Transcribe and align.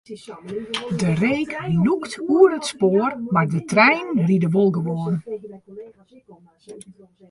De 0.99 1.09
reek 1.23 1.51
lûkt 1.85 2.13
oer 2.35 2.51
it 2.57 2.65
spoar, 2.71 3.11
mar 3.33 3.47
de 3.53 3.61
treinen 3.71 4.19
ride 4.29 4.49
wol 4.53 4.69
gewoan. 4.77 5.15